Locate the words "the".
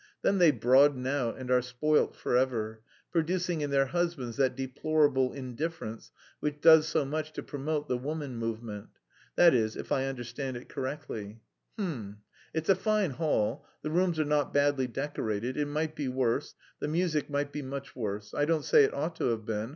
7.87-7.99, 13.83-13.91, 16.79-16.87